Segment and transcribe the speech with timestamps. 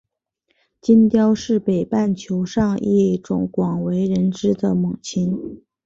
[0.81, 5.61] 金雕是北半球上一种广为人知的猛禽。